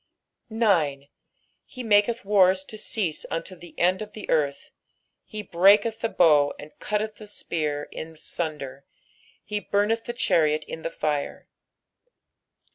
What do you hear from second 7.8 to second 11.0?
in sunder; he bumeth the chariot in the